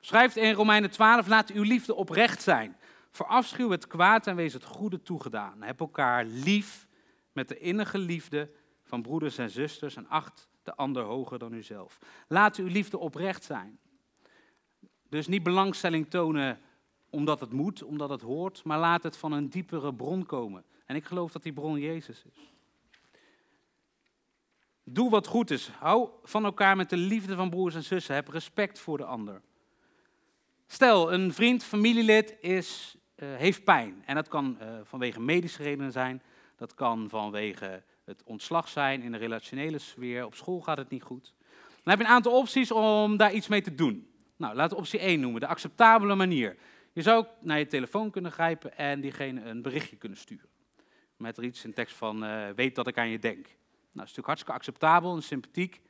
[0.00, 2.76] schrijft in Romeinen 12: Laat uw liefde oprecht zijn.
[3.10, 5.62] Verafschuw het kwaad en wees het goede toegedaan.
[5.62, 6.86] Heb elkaar lief
[7.32, 8.50] met de innige liefde
[8.82, 11.98] van broeders en zusters en acht de ander hoger dan uzelf.
[12.28, 13.78] Laat uw liefde oprecht zijn.
[15.08, 16.60] Dus niet belangstelling tonen
[17.14, 20.64] omdat het moet, omdat het hoort, maar laat het van een diepere bron komen.
[20.86, 22.52] En ik geloof dat die bron Jezus is.
[24.84, 25.68] Doe wat goed is.
[25.68, 28.14] Hou van elkaar met de liefde van broers en zussen.
[28.14, 29.40] Heb respect voor de ander.
[30.66, 34.02] Stel, een vriend, familielid is, uh, heeft pijn.
[34.06, 36.22] En dat kan uh, vanwege medische redenen zijn.
[36.56, 40.24] Dat kan vanwege het ontslag zijn in de relationele sfeer.
[40.24, 41.34] Op school gaat het niet goed.
[41.82, 44.08] Dan heb je een aantal opties om daar iets mee te doen.
[44.36, 46.56] Nou, laten we optie 1 noemen, de acceptabele manier.
[46.94, 50.48] Je zou naar je telefoon kunnen grijpen en diegene een berichtje kunnen sturen.
[51.16, 53.44] Met er iets in tekst van, uh, weet dat ik aan je denk.
[53.44, 55.80] Nou, dat is natuurlijk hartstikke acceptabel en sympathiek.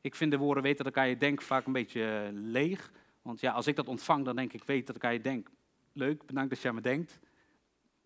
[0.00, 2.90] Ik vind de woorden, weet dat ik aan je denk, vaak een beetje leeg.
[3.22, 5.48] Want ja, als ik dat ontvang, dan denk ik, weet dat ik aan je denk.
[5.92, 7.18] Leuk, bedankt dat je aan me denkt.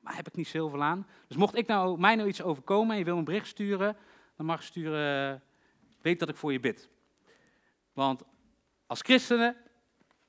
[0.01, 1.07] Maar heb ik niet zoveel aan.
[1.27, 3.97] Dus mocht ik nou, mij nou iets overkomen en je wil een bericht sturen,
[4.37, 5.43] dan mag je sturen,
[6.01, 6.88] weet dat ik voor je bid.
[7.93, 8.23] Want
[8.87, 9.57] als christenen,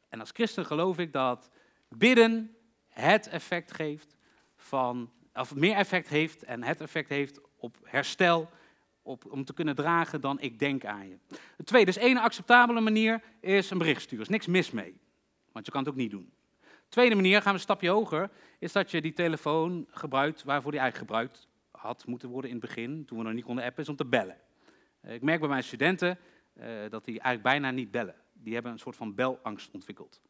[0.10, 1.50] en als christen geloof ik dat
[1.90, 2.56] bidden
[2.88, 4.16] het effect geeft
[4.56, 8.50] van, of meer effect heeft en het effect heeft op herstel,
[9.02, 11.18] op, om te kunnen dragen dan ik denk aan je.
[11.64, 14.26] Tweede, dus één acceptabele manier is een bericht sturen.
[14.26, 15.00] Er is niks mis mee,
[15.52, 16.34] want je kan het ook niet doen.
[16.90, 20.80] Tweede manier, gaan we een stapje hoger, is dat je die telefoon gebruikt waarvoor die
[20.80, 23.90] eigenlijk gebruikt had moeten worden in het begin, toen we nog niet konden appen, is
[23.90, 24.38] om te bellen.
[25.02, 26.20] Eh, ik merk bij mijn studenten
[26.58, 28.16] uh, dat die eigenlijk bijna niet bellen.
[28.34, 30.22] Die hebben een soort van belangst ontwikkeld.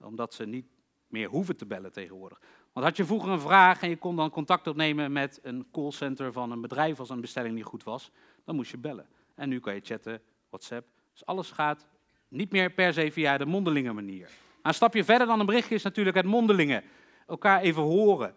[0.00, 0.66] Omdat ze niet
[1.14, 2.40] meer hoeven te bellen tegenwoordig.
[2.72, 6.32] Want had je vroeger een vraag en je kon dan contact opnemen met een callcenter
[6.32, 8.10] van een bedrijf als een bestelling niet goed was,
[8.44, 9.06] dan moest je bellen.
[9.34, 10.88] En nu kan je chatten, WhatsApp.
[11.12, 11.86] Dus alles gaat
[12.28, 14.30] niet meer per se via de mondelinge manier.
[14.62, 16.82] een stapje verder dan een berichtje is natuurlijk het mondelinge.
[17.26, 18.34] Elkaar even horen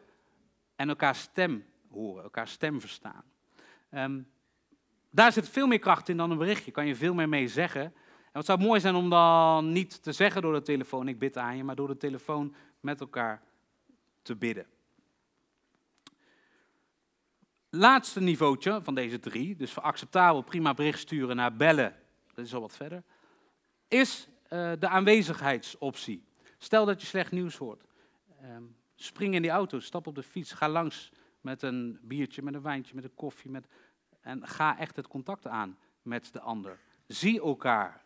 [0.76, 3.24] en elkaar stem horen, elkaar stem verstaan.
[3.92, 4.28] Um,
[5.10, 7.82] daar zit veel meer kracht in dan een berichtje, kan je veel meer mee zeggen.
[7.82, 11.38] En wat zou mooi zijn om dan niet te zeggen door de telefoon, ik bid
[11.38, 13.42] aan je, maar door de telefoon met elkaar
[14.22, 14.66] te bidden.
[17.70, 21.96] Laatste niveautje van deze drie, dus voor acceptabel, prima bericht sturen naar bellen,
[22.34, 23.04] dat is al wat verder,
[23.88, 26.26] is uh, de aanwezigheidsoptie.
[26.58, 27.84] Stel dat je slecht nieuws hoort.
[28.44, 31.12] Um, spring in die auto, stap op de fiets, ga langs
[31.42, 33.52] met een biertje, met een wijntje, met een koffie.
[33.52, 33.68] Met...
[34.22, 36.80] En ga echt het contact aan met de ander.
[37.08, 38.04] Zie elkaar.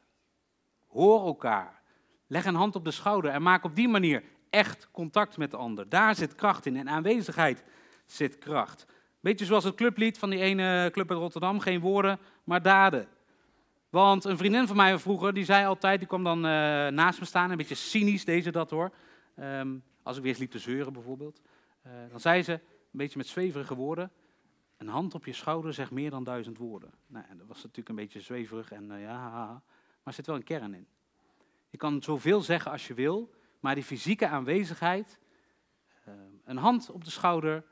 [0.87, 1.81] Hoor elkaar.
[2.27, 5.57] Leg een hand op de schouder en maak op die manier echt contact met de
[5.57, 5.89] ander.
[5.89, 7.63] Daar zit kracht in en aanwezigheid
[8.05, 8.85] zit kracht.
[9.19, 13.07] Beetje zoals het clublied van die ene club uit Rotterdam, geen woorden, maar daden.
[13.89, 16.51] Want een vriendin van mij vroeger, die zei altijd, die kwam dan uh,
[16.87, 18.91] naast me staan, een beetje cynisch deze dat hoor.
[19.39, 21.41] Um, als ik weer eens liep te zeuren bijvoorbeeld.
[21.87, 22.59] Uh, dan zei ze, een
[22.91, 24.11] beetje met zweverige woorden,
[24.77, 26.93] een hand op je schouder zegt meer dan duizend woorden.
[27.07, 29.61] Nou, dat was natuurlijk een beetje zweverig en uh, ja, maar
[30.03, 30.87] er zit wel een kern in.
[31.69, 35.17] Je kan zoveel zeggen als je wil, maar die fysieke aanwezigheid,
[36.07, 36.13] uh,
[36.45, 37.63] een hand op de schouder,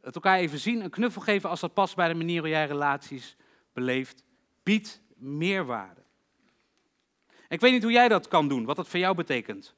[0.00, 2.66] Het elkaar even zien, een knuffel geven als dat past bij de manier hoe jij
[2.66, 3.36] relaties
[3.72, 4.24] beleeft,
[4.62, 6.02] biedt meerwaarde.
[7.48, 9.74] Ik weet niet hoe jij dat kan doen, wat dat voor jou betekent.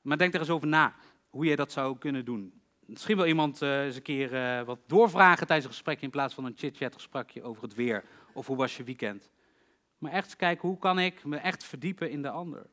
[0.00, 0.94] Maar denk er eens over na,
[1.30, 2.60] hoe je dat zou kunnen doen.
[2.86, 6.34] Misschien wil iemand uh, eens een keer uh, wat doorvragen tijdens een gesprek in plaats
[6.34, 9.30] van een chit-chat gesprekje over het weer of hoe was je weekend.
[9.98, 12.66] Maar echt kijken, hoe kan ik me echt verdiepen in de ander?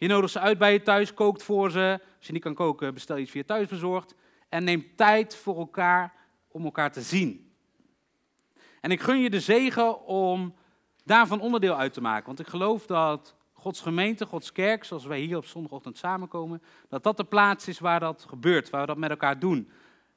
[0.00, 2.00] Je nodigt ze uit bij je thuis, kookt voor ze.
[2.16, 4.14] Als je niet kan koken, bestel iets via thuisbezorgd.
[4.48, 6.12] En neem tijd voor elkaar
[6.48, 7.52] om elkaar te zien.
[8.80, 10.54] En ik gun je de zegen om
[11.04, 12.26] daarvan onderdeel uit te maken.
[12.26, 17.02] Want ik geloof dat Gods gemeente, Gods kerk, zoals wij hier op zondagochtend samenkomen, dat
[17.02, 19.70] dat de plaats is waar dat gebeurt, waar we dat met elkaar doen.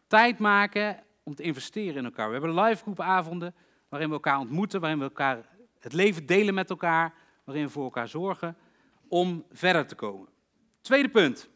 [0.08, 2.28] Tijd maken om te investeren in elkaar.
[2.28, 3.56] We hebben live groepavonden
[3.90, 5.46] waarin we elkaar ontmoeten, waarin we elkaar
[5.80, 8.58] het leven delen met elkaar, waarin we voor elkaar zorgen
[9.14, 10.28] om verder te komen.
[10.82, 11.50] Tweede punt.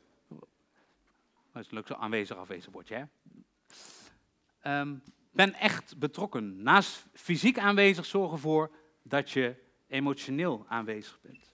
[1.54, 3.04] Dat is leuk zo aanwezig afwezig bordje, hè?
[4.60, 4.96] Ehm,
[5.32, 6.62] ben echt betrokken.
[6.64, 8.72] Naast fysiek aanwezig zorg ervoor
[9.04, 9.56] dat je
[9.88, 11.54] emotioneel aanwezig bent.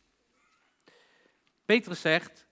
[1.65, 2.47] Petrus zegt,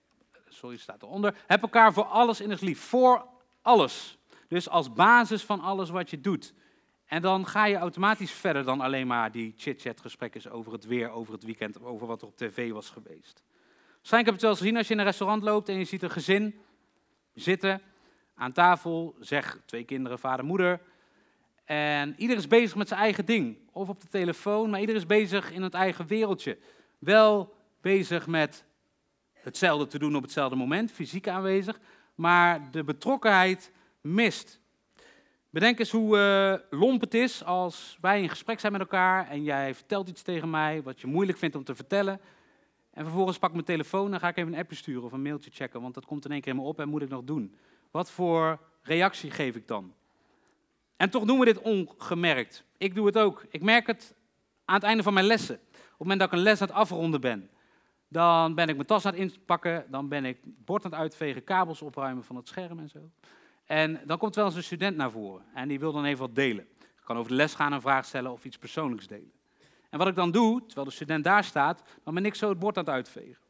[0.50, 2.80] sorry, staat eronder, heb elkaar voor alles in het lief.
[2.80, 3.28] Voor
[3.62, 4.18] alles.
[4.48, 6.54] Dus als basis van alles wat je doet.
[7.12, 11.10] En dan ga je automatisch verder dan alleen maar die chit-chat gesprekken over het weer,
[11.10, 13.44] over het weekend, over wat er op tv was geweest.
[13.96, 16.04] Waarschijnlijk heb je het wel gezien als je in een restaurant loopt en je ziet
[16.04, 16.60] een gezin
[17.34, 17.82] zitten
[18.36, 20.82] aan tafel, zeg twee kinderen, vader, moeder.
[21.66, 23.58] En ieder is bezig met zijn eigen ding.
[23.72, 26.58] Of op de telefoon, maar ieder is bezig in het eigen wereldje.
[27.00, 28.66] Wel bezig met
[29.34, 31.80] hetzelfde te doen op hetzelfde moment, fysiek aanwezig,
[32.16, 33.72] maar de betrokkenheid
[34.02, 34.61] mist.
[35.52, 39.44] Bedenk eens hoe uh, lomp het is als wij in gesprek zijn met elkaar en
[39.44, 42.22] jij vertelt iets tegen mij wat je moeilijk vindt om te vertellen.
[42.94, 45.22] En vervolgens pak ik mijn telefoon en ga ik even een appje sturen of een
[45.22, 47.24] mailtje checken, want dat komt in één keer in me op en moet ik nog
[47.24, 47.56] doen.
[47.92, 49.94] Wat voor reactie geef ik dan?
[50.98, 52.64] En toch doen we dit ongemerkt.
[52.78, 53.46] Ik doe het ook.
[53.50, 54.16] Ik merk het
[54.66, 55.56] aan het einde van mijn lessen.
[55.56, 57.50] Op het moment dat ik een les aan het afronden ben,
[58.08, 61.44] dan ben ik mijn tas aan het inpakken, dan ben ik bord aan het uitvegen,
[61.44, 63.00] kabels opruimen van het scherm en zo.
[63.72, 66.36] En dan komt wel eens een student naar voren en die wil dan even wat
[66.36, 66.68] delen.
[66.80, 69.32] Ik kan over de les gaan, een vraag stellen of iets persoonlijks delen.
[69.90, 72.60] En wat ik dan doe, terwijl de student daar staat, dan ben ik zo het
[72.60, 73.44] bord aan het uitvegen.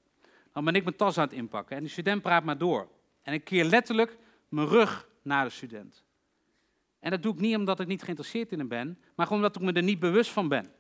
[0.54, 2.88] Dan ben ik mijn tas aan het inpakken en de student praat maar door.
[3.22, 4.18] En ik keer letterlijk
[4.50, 6.04] mijn rug naar de student.
[7.00, 9.62] En dat doe ik niet omdat ik niet geïnteresseerd in hem ben, maar gewoon omdat
[9.62, 10.74] ik me er niet bewust van ben.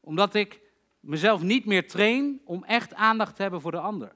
[0.00, 0.60] Omdat ik
[1.00, 4.12] mezelf niet meer train om echt aandacht te hebben voor de ander.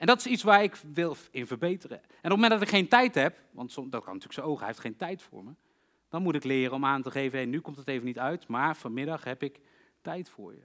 [0.00, 1.96] En dat is iets waar ik wil in verbeteren.
[1.98, 4.58] En op het moment dat ik geen tijd heb, want dat kan natuurlijk zijn ogen,
[4.58, 5.50] hij heeft geen tijd voor me,
[6.08, 8.48] dan moet ik leren om aan te geven, hey, nu komt het even niet uit,
[8.48, 9.60] maar vanmiddag heb ik
[10.00, 10.62] tijd voor je.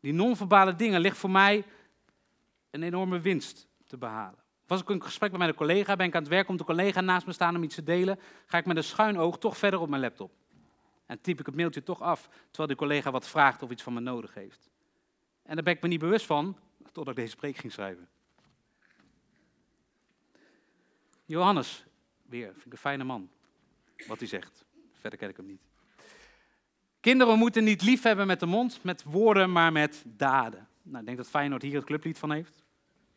[0.00, 1.64] Die non-verbale dingen ligt voor mij
[2.70, 4.38] een enorme winst te behalen.
[4.66, 7.00] Was ik een gesprek met mijn collega, ben ik aan het werk, komt de collega
[7.00, 9.80] naast me staan om iets te delen, ga ik met een schuin oog toch verder
[9.80, 10.32] op mijn laptop.
[11.06, 13.92] En typ ik het mailtje toch af, terwijl de collega wat vraagt of iets van
[13.92, 14.70] me nodig heeft.
[15.42, 16.56] En daar ben ik me niet bewust van,
[16.92, 18.08] totdat ik deze spreek ging schrijven.
[21.28, 21.84] Johannes,
[22.22, 23.30] weer, vind ik een fijne man,
[24.06, 24.64] wat hij zegt.
[24.92, 25.62] Verder ken ik hem niet.
[27.00, 30.68] Kinderen moeten niet lief hebben met de mond, met woorden, maar met daden.
[30.82, 32.62] Nou, ik denk dat Feyenoord hier het clublied van heeft.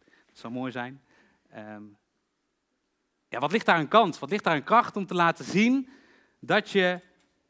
[0.06, 1.02] Dat zou mooi zijn.
[1.56, 1.98] Um,
[3.30, 4.20] ja, wat ligt daar een kant?
[4.20, 5.90] Wat ligt daar een kracht om te laten zien
[6.40, 7.00] dat je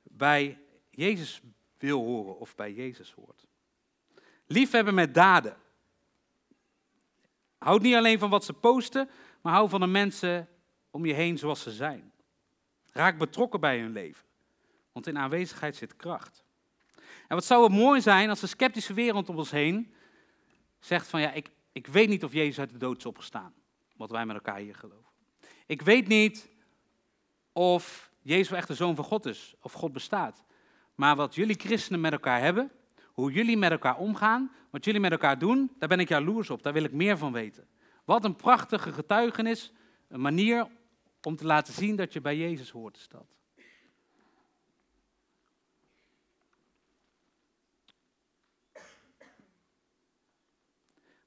[0.04, 1.42] bij Jezus
[1.78, 3.48] wil horen of bij Jezus hoort?
[4.46, 5.58] Liefhebben met daden.
[7.58, 9.10] Houd niet alleen van wat ze posten,
[9.42, 10.50] maar hou van de mensen
[10.92, 12.12] om je heen zoals ze zijn.
[12.92, 14.26] Raak betrokken bij hun leven,
[14.92, 16.44] want in aanwezigheid zit kracht.
[17.28, 19.94] En wat zou het mooi zijn als de sceptische wereld om ons heen
[20.80, 23.54] zegt van ja, ik, ik weet niet of Jezus uit de dood is opgestaan,
[23.96, 25.10] wat wij met elkaar hier geloven.
[25.66, 26.50] Ik weet niet
[27.54, 30.44] of Jezus echt de Zoon van God is, of God bestaat.
[30.96, 32.72] Maar wat jullie christenen met elkaar hebben,
[33.12, 36.64] hoe jullie met elkaar omgaan, wat jullie met elkaar doen, daar ben ik jaloers op,
[36.64, 37.68] daar wil ik meer van weten.
[38.06, 39.72] Wat een prachtige getuigenis,
[40.08, 40.68] een manier
[41.22, 43.26] om te laten zien dat je bij Jezus hoort, is dat.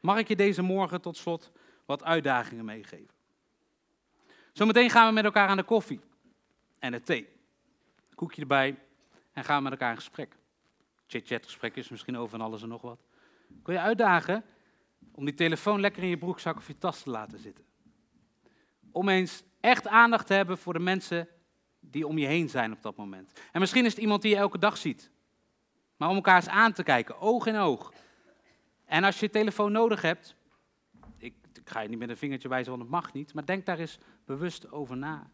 [0.00, 1.52] Mag ik je deze morgen tot slot
[1.84, 3.14] wat uitdagingen meegeven?
[4.52, 6.00] Zometeen gaan we met elkaar aan de koffie
[6.78, 7.28] en de thee.
[8.14, 8.78] Koekje erbij
[9.32, 10.36] en gaan we met elkaar in gesprek.
[11.06, 13.00] Chit-chat gesprekjes, misschien over van alles en nog wat.
[13.62, 14.44] Wil je uitdagen
[15.12, 17.64] om die telefoon lekker in je broekzak of je tas te laten zitten.
[18.92, 21.28] Om eens echt aandacht hebben voor de mensen
[21.80, 23.32] die om je heen zijn op dat moment.
[23.52, 25.10] En misschien is het iemand die je elke dag ziet.
[25.96, 27.92] Maar om elkaar eens aan te kijken, oog in oog.
[28.84, 30.36] En als je je telefoon nodig hebt,
[31.18, 33.66] ik, ik ga je niet met een vingertje wijzen, want het mag niet, maar denk
[33.66, 35.30] daar eens bewust over na.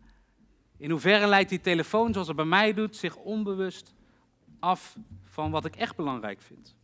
[0.77, 3.95] In hoeverre leidt die telefoon, zoals het bij mij doet, zich onbewust
[4.61, 6.77] af van wat ik echt belangrijk vind?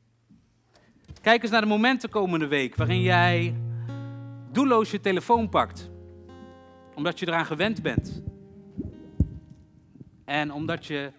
[1.20, 3.55] Kijk eens naar de momenten komende week waarin jij
[4.53, 5.94] doelloos je telefoon pakt.
[6.97, 8.22] Omdat je eraan gewend bent.
[10.24, 11.12] En omdat je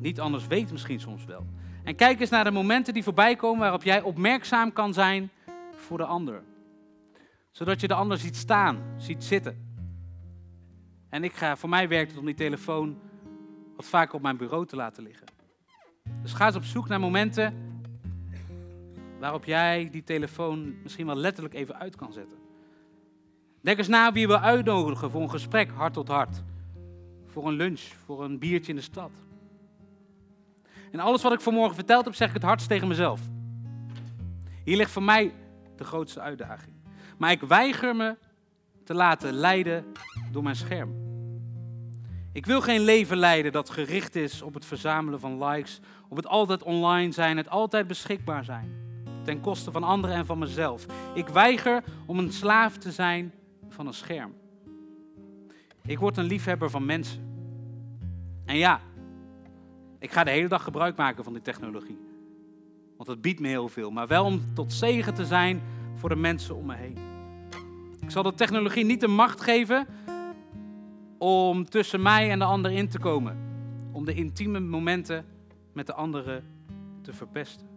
[0.00, 1.46] niet anders weet misschien soms wel.
[1.84, 5.30] En kijk eens naar de momenten die voorbij komen waarop jij opmerkzaam kan zijn
[5.70, 6.42] voor de ander.
[7.50, 9.66] Zodat je de ander ziet staan, ziet zitten.
[11.08, 12.98] En ik ga, voor mij werkt het om die telefoon
[13.76, 15.26] wat vaker op mijn bureau te laten liggen.
[16.22, 17.54] Dus ga eens op zoek naar momenten
[19.18, 22.37] waarop jij die telefoon misschien wel letterlijk even uit kan zetten.
[23.60, 26.42] Denk eens na wie we uitnodigen voor een gesprek hart tot hart.
[27.26, 29.10] Voor een lunch, voor een biertje in de stad.
[30.90, 33.20] En alles wat ik vanmorgen verteld heb, zeg ik het hardst tegen mezelf.
[34.64, 35.34] Hier ligt voor mij
[35.76, 36.74] de grootste uitdaging.
[37.18, 38.16] Maar ik weiger me
[38.84, 39.84] te laten leiden
[40.32, 41.06] door mijn scherm.
[42.32, 46.26] Ik wil geen leven leiden dat gericht is op het verzamelen van likes, op het
[46.26, 48.72] altijd online zijn, het altijd beschikbaar zijn,
[49.24, 50.86] ten koste van anderen en van mezelf.
[51.14, 53.32] Ik weiger om een slaaf te zijn
[53.78, 54.34] van een scherm.
[55.82, 57.20] Ik word een liefhebber van mensen.
[58.44, 58.80] En ja,
[59.98, 61.98] ik ga de hele dag gebruik maken van die technologie.
[62.96, 65.62] Want het biedt me heel veel, maar wel om tot zegen te zijn
[65.94, 66.98] voor de mensen om me heen.
[68.00, 69.86] Ik zal de technologie niet de macht geven
[71.18, 73.36] om tussen mij en de ander in te komen.
[73.92, 75.24] Om de intieme momenten
[75.72, 76.44] met de anderen
[77.02, 77.68] te verpesten.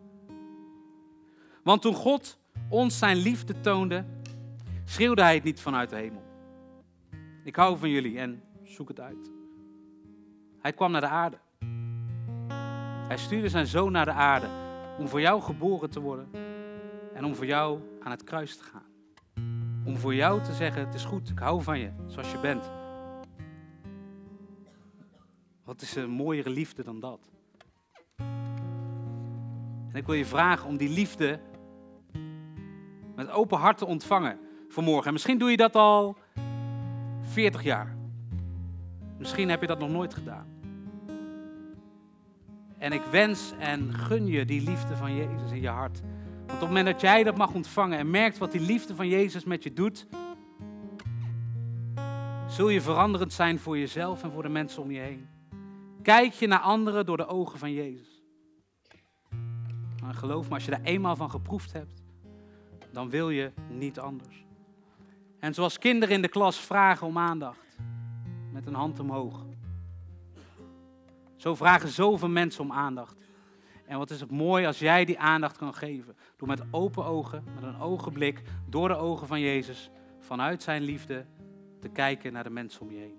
[1.64, 2.38] Want toen God
[2.70, 4.06] ons zijn liefde toonde,
[4.86, 6.24] schreeuwde hij het niet vanuit de hemel.
[7.44, 9.32] Ik hou van jullie en zoek het uit.
[10.60, 11.38] Hij kwam naar de aarde.
[13.08, 14.48] Hij stuurde zijn zoon naar de aarde
[14.98, 16.30] om voor jou geboren te worden
[17.14, 18.90] en om voor jou aan het kruis te gaan.
[19.86, 22.72] Om voor jou te zeggen, het is goed, ik hou van je zoals je bent.
[25.64, 27.30] Wat is een mooiere liefde dan dat?
[29.88, 31.40] En ik wil je vragen om die liefde
[33.16, 34.40] met open hart te ontvangen
[34.72, 35.08] vanmorgen.
[35.08, 36.18] En misschien doe je dat al
[37.22, 37.96] 40 jaar.
[39.18, 40.46] Misschien heb je dat nog nooit gedaan.
[42.78, 46.02] En ik wens en gun je die liefde van Jezus in je hart.
[46.38, 49.08] Want op het moment dat jij dat mag ontvangen en merkt wat die liefde van
[49.08, 50.08] Jezus met je doet,
[52.48, 55.28] zul je veranderend zijn voor jezelf en voor de mensen om je heen.
[56.02, 58.24] Kijk je naar anderen door de ogen van Jezus.
[60.02, 62.02] Maar geloof me, als je daar eenmaal van geproefd hebt,
[62.92, 64.46] dan wil je niet anders.
[65.42, 67.78] En zoals kinderen in de klas vragen om aandacht,
[68.52, 69.46] met een hand omhoog.
[71.36, 73.18] Zo vragen zoveel mensen om aandacht.
[73.86, 76.16] En wat is het mooi als jij die aandacht kan geven.
[76.38, 79.90] Door met open ogen, met een ogenblik, door de ogen van Jezus,
[80.20, 81.26] vanuit zijn liefde,
[81.80, 83.18] te kijken naar de mensen om je heen.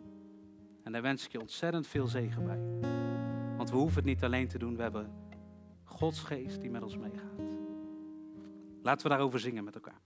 [0.84, 2.90] En daar wens ik je ontzettend veel zegen bij.
[3.56, 5.12] Want we hoeven het niet alleen te doen, we hebben
[5.84, 7.40] Gods geest die met ons meegaat.
[8.82, 10.00] Laten we daarover zingen met elkaar.